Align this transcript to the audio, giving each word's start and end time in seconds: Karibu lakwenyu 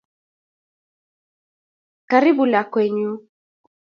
Karibu 2.09 2.43
lakwenyu 2.51 3.11